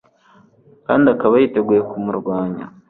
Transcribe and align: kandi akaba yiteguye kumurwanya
kandi 0.87 1.05
akaba 1.13 1.33
yiteguye 1.41 1.81
kumurwanya 1.89 2.65